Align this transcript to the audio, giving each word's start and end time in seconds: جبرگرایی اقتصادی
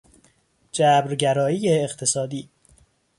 جبرگرایی 0.71 1.83
اقتصادی 1.83 2.49